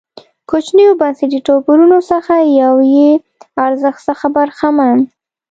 کوچنیو 0.49 0.97
بنسټي 0.99 1.39
توپیرونو 1.47 1.99
څخه 2.11 2.33
یو 2.61 2.75
یې 2.95 3.11
ارزښت 3.65 3.99
څخه 4.09 4.25
برخمن 4.37 4.95
و. 5.03 5.07